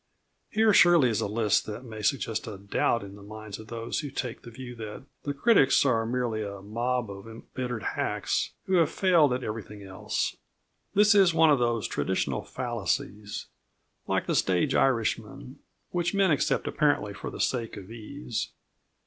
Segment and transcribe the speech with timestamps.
[0.49, 3.99] Here surely is a list that may suggest a doubt in the minds of those
[3.99, 8.77] who take the view that the critics are merely a mob of embittered hacks who
[8.77, 10.35] have failed at everything else.
[10.95, 13.45] This is one of those traditional fallacies,
[14.07, 15.59] like the stage Irishman,
[15.91, 18.49] which men accept apparently for the sake of ease.